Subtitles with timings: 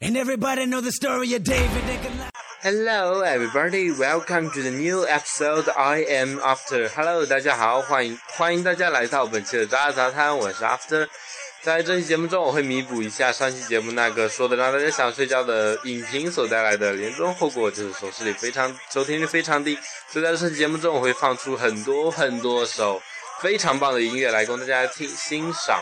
[0.00, 2.30] And everybody know the story of David and Goliath.
[2.62, 3.92] Hello, everybody.
[3.92, 5.68] Welcome to the new episode.
[5.68, 6.88] I am After.
[6.88, 11.06] Hello，大家好，欢迎欢迎大家来到本期的渣杂谈，我是 After。
[11.62, 19.78] 在这期节目中，我会弥补一下上期节目那个说的让大家想睡觉的影评所带来的严重后果，就是收视率非常、收听率非常低。
[20.10, 23.00] 所以在这期节目中，我会放出很多很多首
[23.40, 25.80] 非常棒的音乐来供大家听欣赏。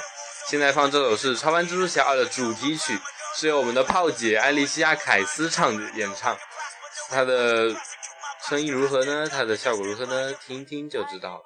[0.48, 2.98] 现在放这首是《超凡蜘蛛侠二》的主题曲，
[3.34, 6.36] 是由我们的炮姐艾丽西亚·凯斯唱演唱。
[7.11, 7.70] 她的
[8.48, 9.26] 声音如何呢？
[9.29, 10.32] 她的效果如何呢？
[10.46, 11.43] 听听就知道了。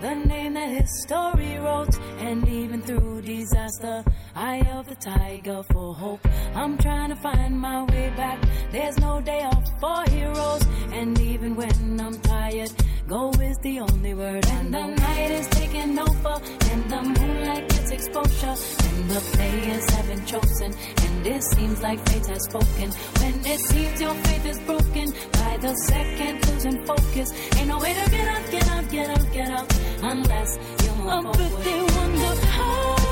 [0.00, 4.04] The name that history wrote, and even through disaster,
[4.34, 6.20] eye of the tiger for hope.
[6.54, 8.38] I'm trying to find my way back.
[8.70, 12.70] There's no day off for heroes, and even when I'm tired,
[13.08, 14.44] go is the only word.
[14.46, 16.38] And the night is taking over,
[16.70, 18.54] and the moonlight gets exposure,
[18.88, 20.72] and the players have been chosen,
[21.04, 22.90] and it seems like fate has spoken.
[23.20, 27.94] When it seems your faith is broken, by the second losing focus, ain't no way
[27.94, 31.36] to get up, get up, get up, get up, unless you move Oh, forward.
[31.52, 33.03] but they wonder how.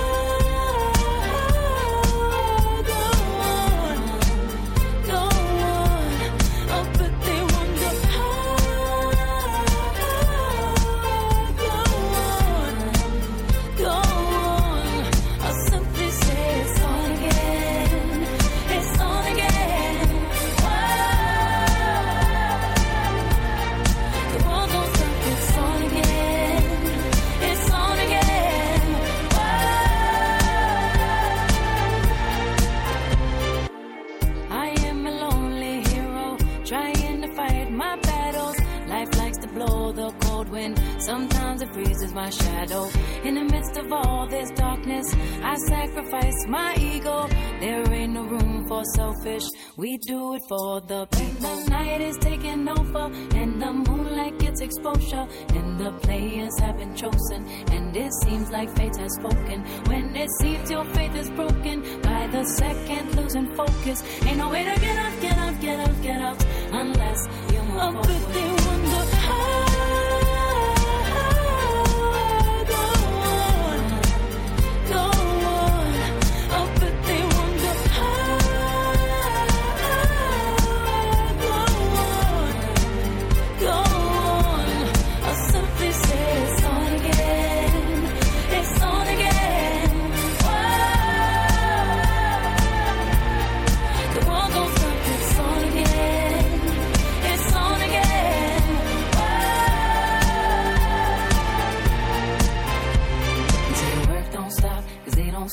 [50.53, 51.41] For the people.
[51.41, 53.05] The night is taking over,
[53.41, 55.27] and the moonlight gets exposure,
[55.57, 57.41] and the players have been chosen,
[57.75, 59.63] and it seems like fate has spoken.
[59.91, 64.65] When it seems your faith is broken, by the second losing focus, ain't no way
[64.65, 66.39] to get up, get up, get up, get up,
[66.83, 67.21] unless
[67.53, 68.07] you move Oh, forward.
[68.09, 69.12] but they wonder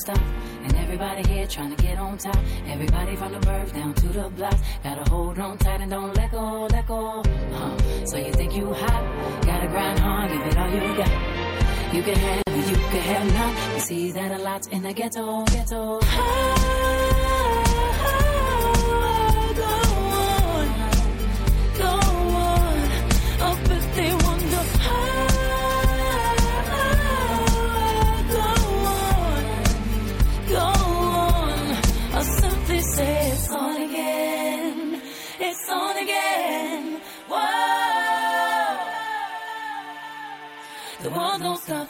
[0.00, 0.18] stop.
[0.64, 2.38] And everybody here trying to get on top.
[2.66, 4.58] Everybody from the birth down to the block.
[4.82, 7.22] Gotta hold on tight and don't let go, let go.
[7.54, 9.02] Uh, so you think you hot?
[9.44, 11.94] Gotta grind hard, give it all you got.
[11.94, 13.74] You can have you can have none.
[13.74, 16.00] You see that a lot in the ghetto, ghetto.
[16.00, 16.79] Go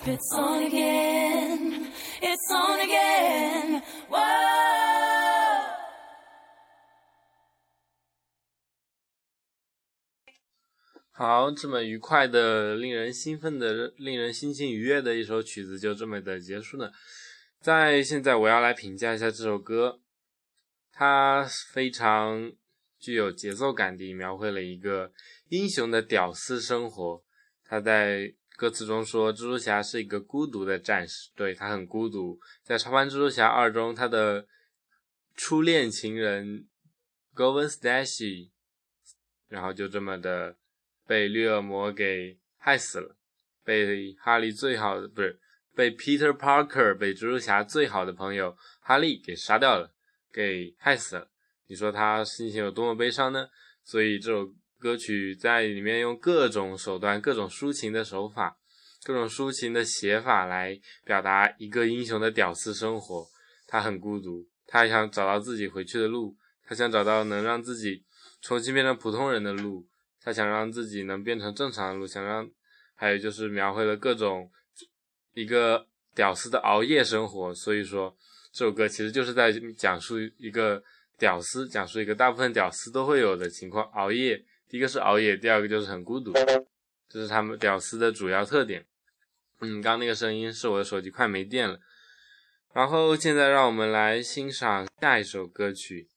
[0.07, 0.31] world don't stop.
[0.31, 1.93] It's on again.
[2.23, 3.83] It's on again.
[4.09, 4.41] Whoa.
[11.13, 16.93] 好，这么愉快的、令人兴奋的、令人心情愉悦的一首曲子，就这么的结束了。
[17.61, 20.01] 在现在，我要来评价一下这首歌，
[20.91, 22.51] 它非常
[22.99, 25.13] 具有节奏感地描绘了一个
[25.51, 27.23] 英雄的屌丝生活。
[27.71, 32.37] 他在歌词中说，蜘蛛侠是一个孤独的战士，对他很孤独。
[32.65, 34.45] 在《超凡蜘蛛侠二》中，他的
[35.37, 36.67] 初恋情人
[37.33, 38.51] Gwen Stacy，
[39.47, 40.57] 然后就这么的
[41.07, 43.17] 被绿恶魔给害死了，
[43.63, 45.39] 被哈利最好的不是
[45.73, 49.95] 被 Peter Parker 被蜘蛛侠最好的朋友哈利给杀掉了，
[50.33, 51.31] 给害死了。
[51.69, 53.49] 你说他心情有多么悲伤呢？
[53.85, 58.57] 所以这首歌曲在里面用各种手段、各种抒情的手法、
[59.05, 63.27] 各种抒情的写法来表达一个英雄的屌丝生活。
[63.67, 66.35] 他很孤独，他想找到自己回去的路，
[66.67, 68.03] 他想找到能让自己
[68.41, 69.87] 重新变成普通人的路，
[70.23, 72.51] 他想让自己能变成正常的路，想让，
[72.95, 74.51] 还有就是描绘了各种
[75.35, 77.55] 一个屌丝的熬夜生活。
[77.55, 78.17] 所以说，
[78.51, 80.83] 这首歌其实就是在讲述一个
[81.19, 84.43] 屌丝，讲述一个大部分屌丝都会有的情况：熬夜。
[84.71, 86.33] 第一个是熬夜，第二个就是很孤独，
[87.09, 88.87] 这是他们屌丝的主要特点。
[89.59, 91.81] 嗯，刚那个声音是我的手机快没电了。
[92.73, 96.09] 然后现在让我们来欣赏下一首歌曲，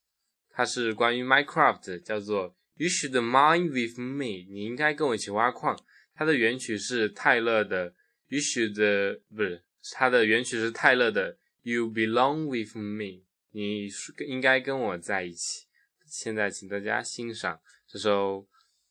[0.50, 5.76] 它是关于 Minecraft，叫做 You Should Mine With Me，你应该跟我一起挖矿。
[6.14, 7.92] 它的原曲是泰勒的
[8.28, 9.64] You Should，不是，
[9.94, 13.88] 它的原曲是泰勒的 You Belong With Me，你
[14.28, 15.66] 应该跟我在一起。
[16.06, 17.58] 现在请大家欣赏
[17.93, 18.47] 这首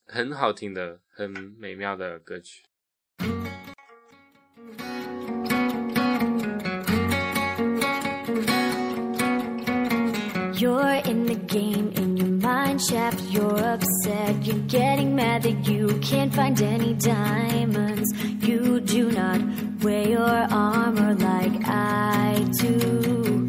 [0.07, 2.65] 很好听的、很美妙的歌曲。
[10.61, 13.21] You're in the game in your mind shaft.
[13.31, 14.45] You're upset.
[14.45, 18.13] You're getting mad that you can't find any diamonds.
[18.43, 19.41] You do not
[19.85, 23.49] wear your armor like I do.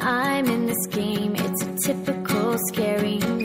[0.00, 1.36] I'm in this game.
[1.36, 3.35] It's a typical scary night.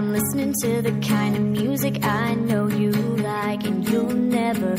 [0.00, 4.74] I'm listening to the kind of music I know you like, and you'll never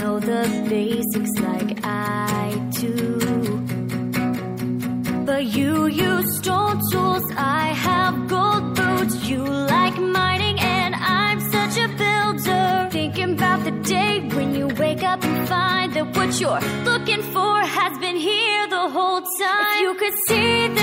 [0.00, 3.20] know the basics like I do.
[5.24, 9.28] But you use stone tools, I have gold boots.
[9.28, 12.88] You like mining, and I'm such a builder.
[12.90, 17.60] Thinking about the day when you wake up and find that what you're looking for
[17.60, 19.74] has been here the whole time.
[19.76, 20.73] If you could see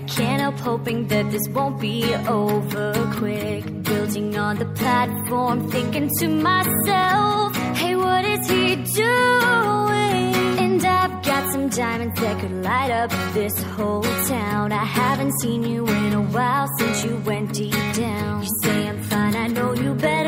[0.00, 3.82] I can't help hoping that this won't be over quick.
[3.82, 10.56] Building on the platform, thinking to myself, hey, what is he doing?
[10.64, 14.72] And I've got some diamonds that could light up this whole town.
[14.72, 18.42] I haven't seen you in a while since you went deep down.
[18.42, 20.19] You say I'm fine, I know you better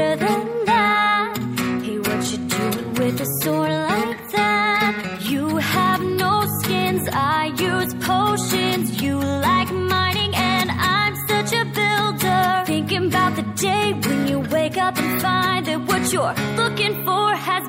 [16.12, 17.61] you're looking for has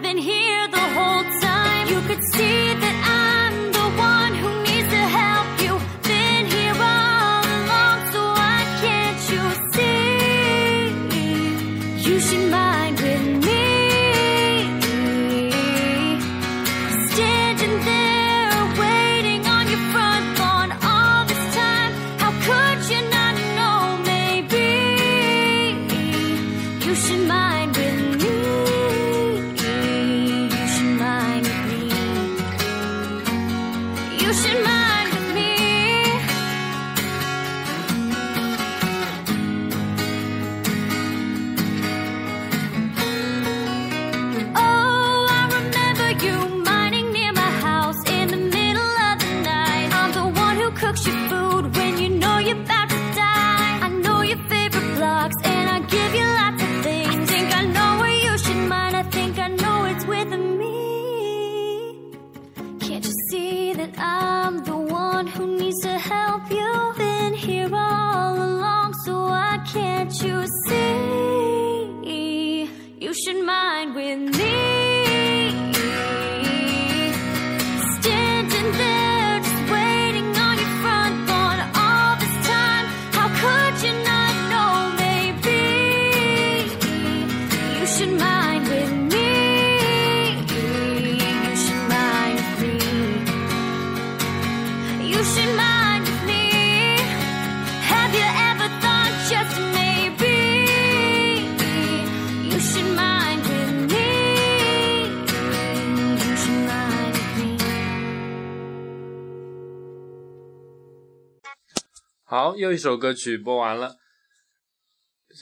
[112.34, 113.96] 好，又一首歌曲播完了，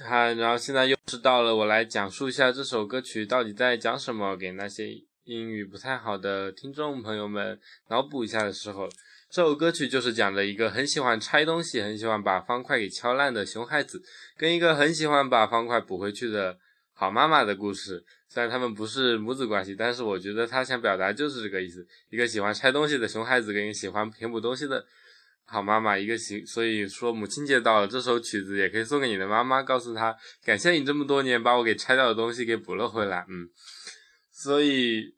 [0.05, 4.89] 还然后现在又是到了我来讲述一下这首歌曲到底在讲什么，给那些
[5.23, 7.57] 英语不太好的听众朋友们
[7.87, 8.89] 脑补一下的时候，
[9.29, 14.03] 这首歌曲就是讲的一个很喜欢拆东西、很喜欢把方块给敲烂的熊孩子，
[14.35, 16.57] 跟一个很喜欢把方块补回去的
[16.91, 18.03] 好妈妈的故事。
[18.27, 24.85] 虽然他们不是母子关系，但是我觉得他想表达就是这个意思：一个喜欢拆东西的熊孩子，跟一个喜欢填补东西的
[25.51, 30.15] 好妈妈一个行，所以说母亲节到了，这首曲子也可以送给你的妈妈，告诉她
[30.45, 33.25] 感谢你这么多年把我给拆掉的东西给补了回来。
[33.27, 33.49] 嗯，
[34.31, 35.13] 所以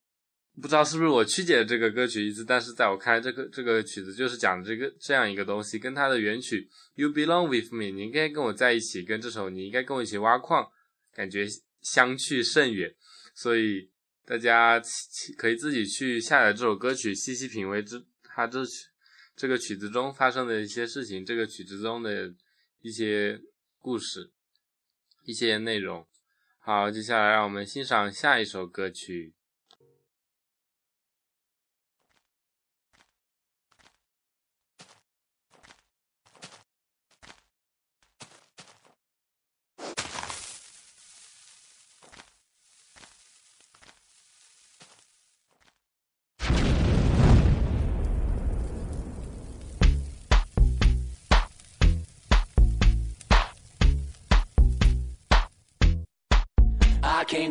[0.59, 10.67] 不知道是不是我曲解这个歌曲意思，但是在我看来，这个这个曲子就是讲这个这样一个东西，跟它的原曲 You Belong With Me，你应该跟我在一起，跟这首你应该跟我一起挖矿，
[11.13, 11.45] 感觉
[11.83, 12.91] 相去甚远。
[13.35, 13.87] 所以
[14.25, 14.81] 大家
[15.37, 18.87] 可以自己去下载这首歌曲，细细品味这它这曲。
[19.35, 22.33] 这个曲子中发生的一些事情，这个曲子中的
[22.81, 23.41] 一些
[23.79, 24.31] 故事，
[25.25, 26.07] 一些内容。
[26.59, 29.33] 好，接下来让我们欣赏下一首歌曲。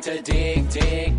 [0.03, 1.12] To dig, dig,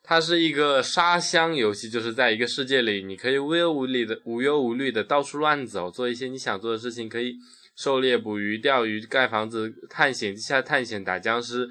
[0.00, 7.34] 它是一个沙箱游戏，就是在一个世界里，你可以无忧无虑的、无忧无虑的到处乱走，做一些你想做的事情，可以
[7.76, 11.68] 狩猎、捕鱼、钓鱼、盖房子、探险、地下探险、打僵尸，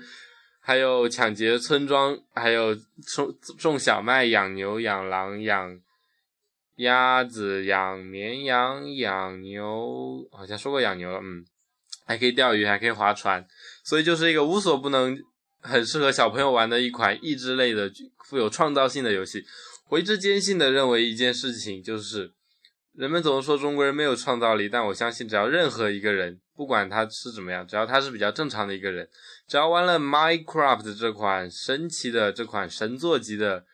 [0.59, 5.79] 还有抢劫村庄，还有种种小麦、养牛、养狼、养
[6.77, 11.45] 鸭子、养绵羊、养牛，好像说过养牛了，嗯，
[12.07, 13.45] 还可以钓鱼，还可以划船，
[13.83, 15.17] 所以就是一个无所不能。
[15.59, 17.91] 很适合小朋友玩的一款益智类的、
[18.23, 19.43] 富有创造性的游戏。
[19.89, 22.31] 我一直坚信的认为一件事情，就是
[22.93, 29.09] 人们总是说中国人没有创造力，但我相信，只要任何一个人，不管他是怎么样，只要他是比较正常的一个人，
[29.47, 33.65] 只要玩了 Minecraft 这款神奇的、这款神作级的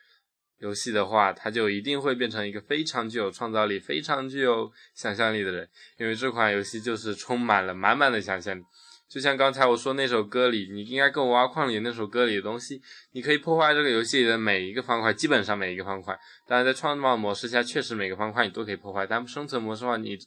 [0.58, 5.68] 游戏的话，他就一定会变成一个非常具有创造力、非常具有想象力的人，
[5.98, 8.62] 因为这款游戏就是充满了满满的想象力。
[9.06, 12.80] 就像刚才我说那首歌里，你应该跟我挖矿里那首歌里的东西，
[13.12, 16.18] 你可以破坏这个游戏里的每一个方块，基本上每一个方块。
[16.48, 19.06] 当然，在创造模式下，确实每个方块你都可以破坏。
[19.06, 20.18] 但生存模式的话，你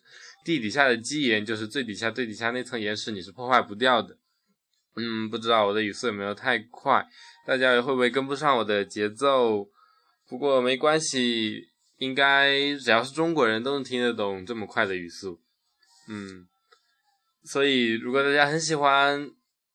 [0.45, 4.15] 地底下的基岩就是最底下最底下那层岩石，你是破坏不掉的。
[4.95, 7.05] 嗯，不知道我的语速有没有太快，
[7.45, 9.67] 大家会不会跟不上我的节奏？
[10.27, 15.39] 不过没关系，应该只要是中国人都能听得懂这么快的语速。
[16.09, 16.47] 嗯。
[17.43, 19.31] 所以，如果大家很喜欢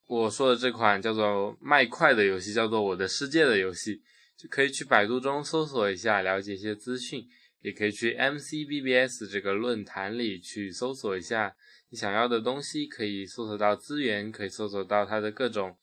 [0.07, 4.03] 我说的这款叫做“麦快”的游戏，叫做《我的世界》的游戏，
[4.37, 7.23] 就可以去百度中搜索一下，了解一些资讯；
[7.63, 11.57] 也可以去 MCBBS 这个论坛里去搜索一下
[11.89, 15.79] 你想要的东西，可以搜索到资源，可以搜索到它的各种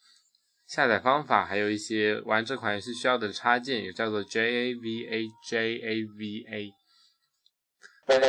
[0.69, 6.71] 下载方法，还有一些玩这款游戏需要的插件，也叫做 JAVA JAVA。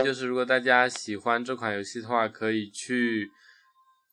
[0.03, 3.31] 就是如果大家喜欢这款游戏的话，可以去。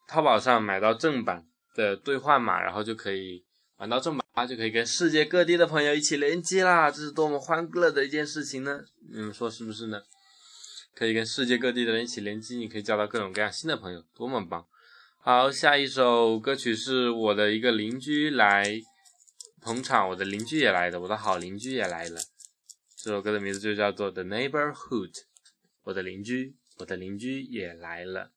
[0.10, 3.44] 淘宝上买到正版的兑换码，然后就可以
[3.76, 6.90] 玩到正版，就可以跟世界各地的朋友一起联机啦！
[6.90, 8.86] 这是多么欢乐的一件事情呢？
[9.12, 10.02] 你们说是不是呢？
[10.96, 14.66] 可以跟世界各地的人一起联机，你可以交到各种各样新的朋友，多么棒！
[15.30, 18.80] 好，下一首歌曲是我的一个邻居来
[19.60, 22.22] 捧场，我的邻居也来了，我的好邻居也来了。
[22.96, 25.12] 这首歌的名字就叫做《The Neighborhood》，
[25.84, 28.32] 我的邻居，我的邻居也来了。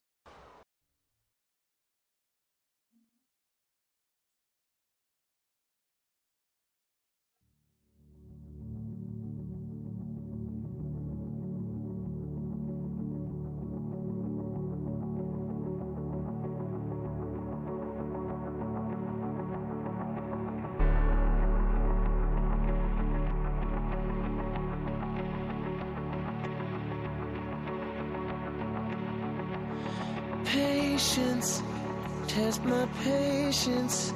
[32.27, 34.13] Test my patience.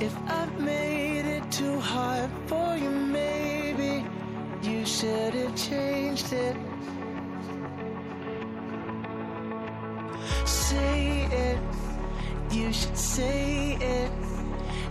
[0.00, 4.04] If I've made it too hard for you, maybe
[4.62, 6.56] you should have changed it.
[10.44, 11.60] Say it,
[12.50, 14.12] you should say it.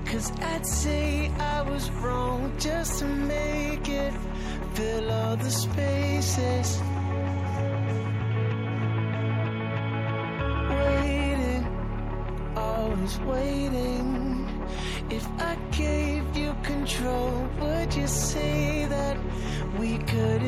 [0.06, 4.13] Cause I'd say I was wrong just to make it
[4.73, 6.92] fill all the spaces.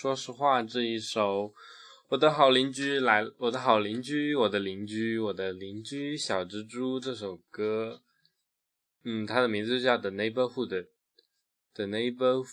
[0.00, 1.48] 说实话，这一首
[2.08, 8.02] 《我的好邻居来》，我的好邻居，我的邻居，我的邻居小蜘蛛这首歌，
[9.04, 10.68] 嗯，它的名字就叫《The Neighborhood》，
[11.74, 12.46] 《The Neighborhood》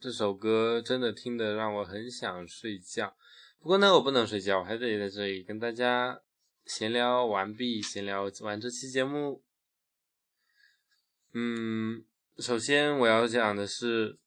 [0.00, 3.14] 这首歌真的听得让我很想睡觉。
[3.60, 6.22] 不过呢，我不能睡觉，我还得在这里跟大家
[6.64, 9.44] 闲聊完毕，闲聊完这期节目。
[11.34, 12.02] 嗯，
[12.38, 14.18] 首先我要讲的是，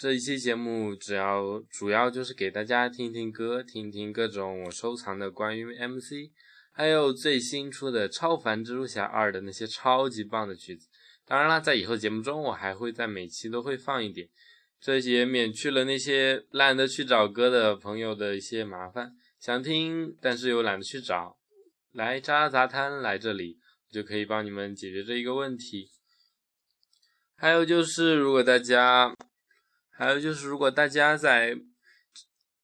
[0.00, 6.32] 这一期节目只要主要就是给大家听听歌，听听各种我收藏的关于 MC，
[6.72, 10.88] 还有最新出的《超凡蜘蛛侠二》的那些超级棒的曲子。
[11.26, 14.26] 当然啦，在以后节目中，我还会在每期都会放一点，
[14.80, 19.12] 这也免去了那些懒得去找歌的朋友的一些麻烦。
[19.38, 21.36] 想听但是又懒得去找，
[21.92, 23.58] 来渣杂摊来这里，
[23.92, 25.90] 就可以帮你们解决这一个问题。
[27.36, 29.14] 还有就是，如果大家，
[30.00, 31.54] 还有就是，如果大家在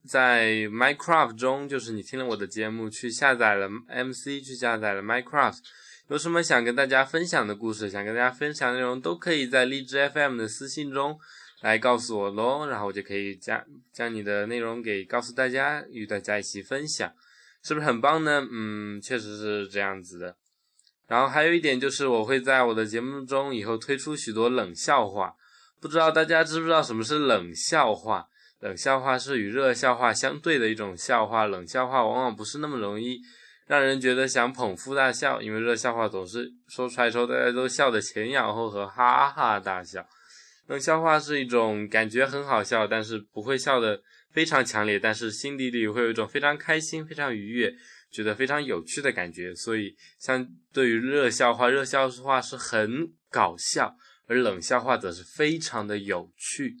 [0.09, 5.59] 在 Minecraft 中，就是你听了我的节目，去下载了 MC，去下载了 Minecraft，
[6.09, 11.15] 有什么想跟大家分享的故事，想跟大家分享内容，都可以在荔枝 FM 的私信中
[11.61, 17.13] 来告诉我喽，然后我就可以将将你的内容给告诉大家，与大家一起分享，
[17.61, 18.43] 是不是很棒呢？
[18.51, 20.35] 嗯，确实是这样子的。
[21.05, 25.35] 然后还有一点就是，我会在我的节目中以后推出许多冷笑话，
[25.81, 28.27] 不知道大家知不知道什么是冷笑话？
[28.59, 33.19] 冷笑话是与热笑话相对的一种笑话，冷笑话往往不是那么容易
[33.67, 40.05] 让人觉得想捧腹大笑，因为热笑话总是说出来之后大家都笑得前仰后合，哈哈大笑。
[40.67, 47.73] 冷笑话是一种感觉很好笑，但是不会笑得非常强烈，但是心底里会有一种非常开心、非常愉悦。
[48.09, 53.93] 觉得非常有趣的感觉，所以相对于热笑话，热笑话是很搞笑，
[54.27, 56.75] 而冷笑话则是非常的有趣。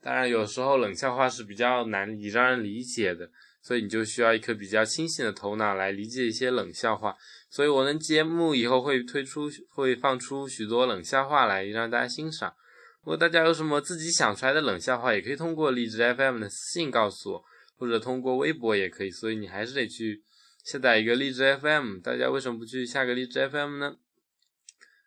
[0.00, 3.28] 当然，有时候冷笑话是比较难以让人理解的，
[3.60, 7.16] 所以你就需要一颗比较清醒的头脑来理解一些冷笑话。
[7.50, 12.54] 所以我的节目以后会推出，会放出许多冷笑话来让大家欣赏。
[13.02, 17.44] 如果大家有什么自己想出来的冷笑话，也可以通过荔枝 FM 的私信告诉我，
[17.76, 19.10] 或者通过微博也可以。
[19.10, 20.22] 所以你还是得去。
[20.64, 23.96] 下载一个荔枝 FM，大家为什么不去下个荔枝 FM 呢？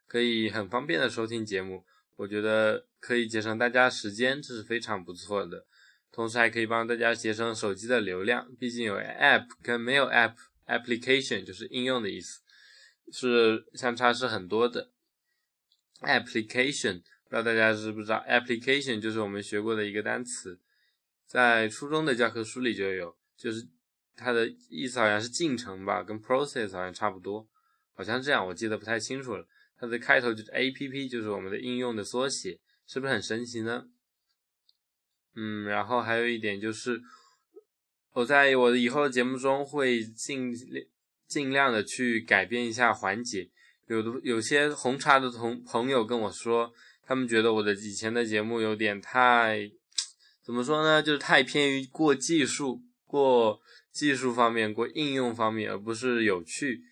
[0.09, 1.85] 可以很方便的收听节目，
[2.17, 5.65] 我觉得可以节省大家时间，这是非常不错的。
[6.11, 10.33] 同时还可以帮大家节省手机的流量，毕竟有 App 跟没有 App
[10.65, 12.41] application 就是应用的意思，
[13.11, 14.91] 是相差是很多的。
[16.01, 20.59] Application 不知道大家知不知道？Application 就是我们学过的一个单词，
[21.25, 23.69] 在初中的教科书里就有，就是。
[24.21, 27.47] 它的意思好像是进程吧，跟 process 好像差不多，
[27.93, 29.47] 好像这样，我记得不太清楚了。
[29.79, 33.85] 它的开头就是 app，就是我们的应用的缩写，是不是很神奇呢？
[35.35, 37.01] 嗯，然后还有一点就是，
[38.13, 40.53] 我在我的以后的节目中会尽
[41.27, 43.49] 尽量的去改变一下环节。
[43.87, 49.71] 有的有些红茶的同朋友跟我说，他们觉得我的以前的节目有点太，
[50.43, 51.01] 怎么说呢？
[51.01, 53.61] 就是太偏于过技术，过。
[53.91, 56.83] 技术方面过应用方面，而不是有趣。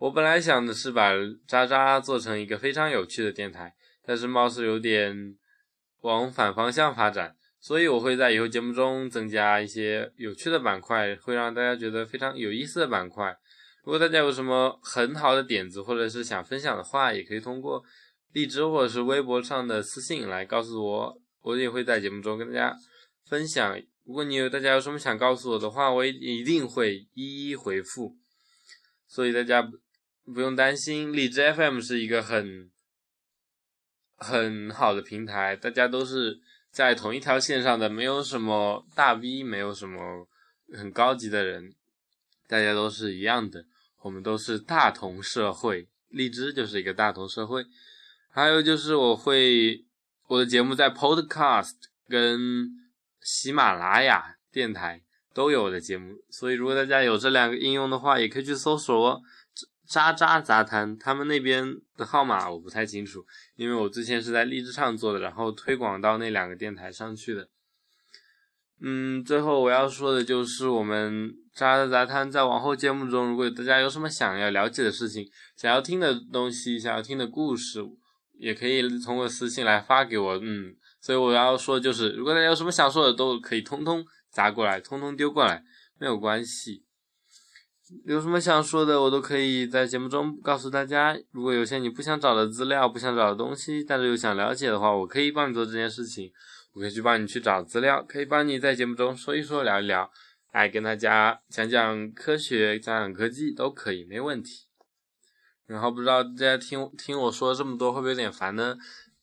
[0.00, 1.12] 我本来想的是把
[1.46, 5.36] 渣渣做成一个非常有趣的电台，但是貌似有点
[6.00, 13.36] 往反方向发展，所以我会在以后节目中增加一些有趣的板块，会让大家觉得非常有意思的板块。
[13.84, 17.84] 如果大家有什么很好的点子，或者是想分享的话，也可以通过
[18.32, 22.74] 荔枝或者是微博上的私信来告诉我，我也会在节目中跟大家
[23.26, 23.78] 分享。
[24.06, 28.16] 如果你有大家有什么想告诉我的话，我也一定会一一回复。
[29.06, 29.68] 所以大家
[30.24, 32.70] 不用担心，荔枝 FM 是一个很
[34.16, 36.40] 很好的平台，大家都是。
[36.72, 40.28] 在同一条线上的，没有什么大 V，没有什么
[40.72, 41.74] 很高级的人，
[42.46, 43.64] 大家都是一样的，
[44.02, 47.66] 我们都是大同社会，荔枝就是一个大同社会。
[48.28, 49.84] 还有就是我会
[50.28, 51.74] 我的节目在 Podcast
[52.08, 52.68] 跟
[53.20, 55.02] 喜马拉雅电台
[55.34, 59.20] 都有我的节目，所以如果大家有这两个应用的话，也可以去搜索哦。
[59.90, 63.26] 渣渣杂谈，他们那边的号码我不太清楚，
[63.56, 67.48] 因为我之前是在荔枝上做的，然后推广到那两个电台上去的。
[68.80, 77.80] 嗯，最后我要说的就是我们渣渣杂谈在往后节目中，如果大家有什么想要了解的事情、想要听的东西、想要听的故事，
[78.38, 80.38] 也可以通过私信来发给我。
[80.40, 85.64] 嗯，所以我要说就是，如果大家有什么想说的，都可以通通砸过来，通通丢过来，
[85.98, 86.84] 没有关系。
[88.04, 91.18] 有什么想说的，我都可以在节目中告诉大家。
[91.32, 96.30] 如果有些你不想找的资料、不想找的东西，但是又想了解的话，我可以帮你做这件事情。
[96.72, 100.08] 我可以去帮你去找资料，可以帮你在节目中说一说、聊一聊，
[100.52, 104.66] 来跟大家讲讲科学、讲讲科技都可以，没问题。
[105.66, 108.76] 然后不知道大家听听我说这么多会不会有点烦呢？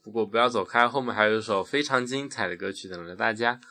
[0.04, 3.62] 不过不要走开，后面还有一首非常精彩的歌曲等着大家。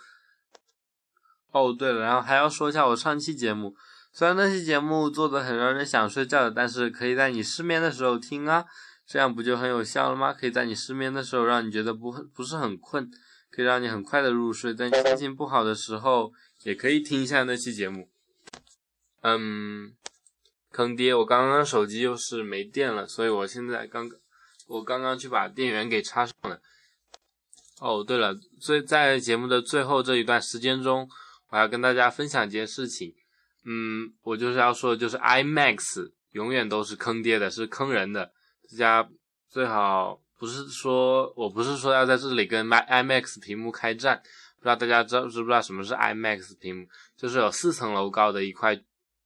[1.53, 3.75] 哦，对了，然后还要说一下我上期节目。
[4.17, 8.65] 虽然那期节目做的很让人想睡觉的，但是可以在你失眠的时候听啊，
[9.07, 10.33] 这样不就很有效了吗？
[10.33, 13.11] 可以在你失眠的时候让你觉得不不是很困，
[13.51, 14.75] 可以让你很快的入睡。
[14.75, 18.09] 在你心情不好的时候，也可以听一下那期节目。
[19.21, 19.93] 嗯，
[20.73, 21.15] 坑爹！
[21.15, 24.09] 我刚刚手机又是没电了，所以我现在刚
[24.67, 26.63] 我刚刚去把电源给插上了。
[27.81, 31.07] 哦，对了，最在节目的最后这一段时间中，
[31.51, 33.15] 我要跟大家分享一件事情。
[33.69, 38.25] 嗯，我就是要说的，就是 IMAX 永远都是坑爹的，是坑人的。
[38.71, 39.09] 大家
[39.51, 44.23] 最好不是说，我不是说要在这里跟 IMAX 屏幕开战。
[44.59, 46.87] 不知道大家知道知不知道什么是 IMAX 屏幕？
[47.17, 48.81] 就是有四层楼高的一块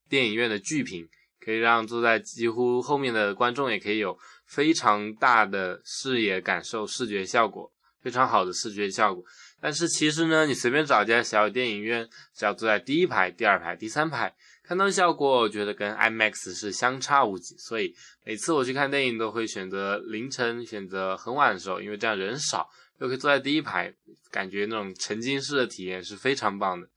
[0.08, 1.06] 电影院的巨屏，
[1.38, 9.22] 可以让坐在几乎后面的观众也可以有非常大的视野感受，视觉效果非常好的视觉效果。
[9.62, 17.56] 但是其实呢，你随便找家小电影院，只要坐在第一排、第二排、第三排，看到效果，我觉得跟 IMAX 是相差无几。
[17.58, 17.94] 所以
[18.24, 22.70] 每次我去看电影，都会选择凌晨、选择很晚的时候，因为这样人少，
[23.00, 23.94] 又可以坐在第一排，
[24.30, 26.88] 感觉那种沉浸式的体验是非常棒的，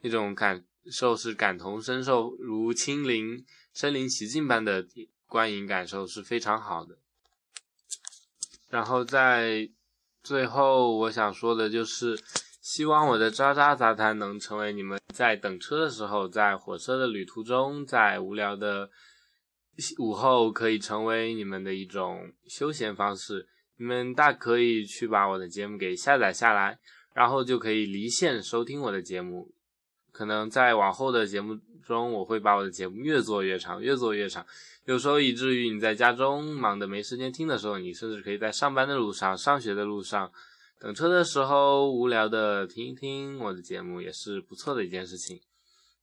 [0.00, 4.84] 那种感受是感同身受，如亲临身临其境般的
[5.28, 6.98] 观影感受是非常好的。
[8.68, 9.70] 然后在。
[10.22, 12.18] 最后，我想说的就是，
[12.60, 18.90] 希望我的渣渣杂谈能成为你们在等车的时候，在火车的旅途中，在无聊的
[19.98, 23.48] 午后，可以成为你们的一种休闲方式。
[23.78, 26.78] 你们大可以去把我的节目给下载下来，
[27.14, 29.52] 然后就可以离线收听我的节目。
[30.18, 34.44] 可能在往后的节目中，我会把我的节目越做越长，越做越长。
[34.84, 40.28] 有时候以至于你在家中忙得没时间听的时候，你甚至可以在上班的路上、上学的路上、
[40.80, 45.40] 等车的时候无聊的听一听我的节目，也是不错的一件事情。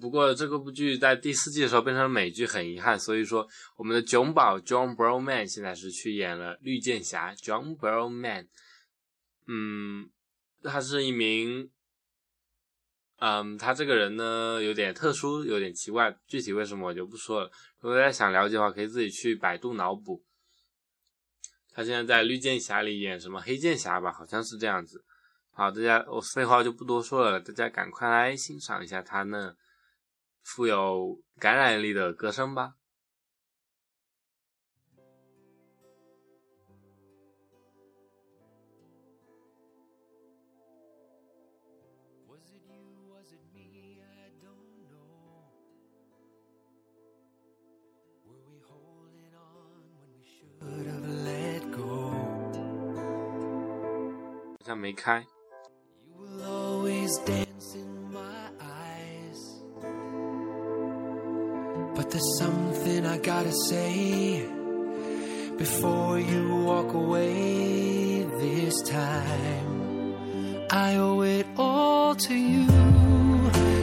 [0.00, 2.98] 不过这个部剧在第四季的时候变成了美剧，很遗憾。
[2.98, 7.34] 所以说，我们的囧宝 John Broman 现在是去演了绿箭侠。
[7.34, 8.46] John Broman，
[9.46, 10.08] 嗯，
[10.62, 11.70] 他是一名，
[13.18, 16.18] 嗯，他这个人呢有点特殊，有点奇怪。
[16.26, 17.50] 具体为什么我就不说了。
[17.80, 20.24] 如果大家想了解的话，可以自己去百度脑补。
[21.72, 25.04] 他现在在绿箭侠里演什么黑箭侠吧，好像是这样子。
[25.52, 29.54] 好，大家我废话就不多说了，大家赶快来欣赏一下他呢。
[30.42, 32.74] 富有感染力的歌声吧。
[54.60, 55.26] 好像没开。
[62.10, 64.44] There's something I gotta say
[65.56, 70.16] before you walk away this time.
[70.70, 72.66] I owe it all to you.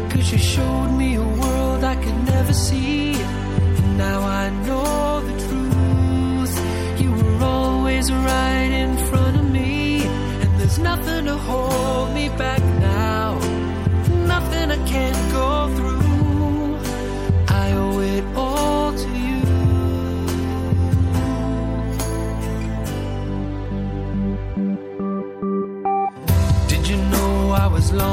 [0.09, 3.13] Cause you showed me a world I could never see.
[3.13, 7.01] And now I know the truth.
[7.01, 8.46] You were always right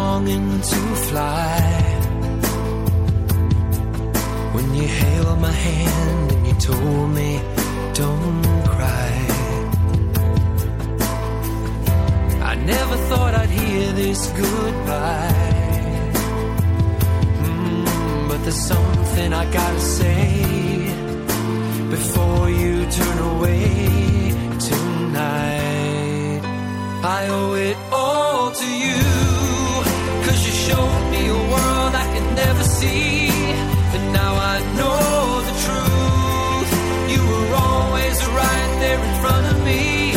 [0.05, 1.61] longing to fly?
[4.55, 7.31] When you held my hand and you told me,
[8.01, 9.12] don't cry.
[12.51, 16.01] I never thought I'd hear this goodbye.
[17.47, 20.27] Mm, but there's something I gotta say
[21.97, 23.64] before you turn away
[24.71, 26.40] tonight.
[27.19, 29.13] I owe it all to you.
[30.35, 33.29] Cause you showed me a world I could never see.
[33.94, 36.70] And now I know the truth.
[37.12, 40.13] You were always right there in front of me.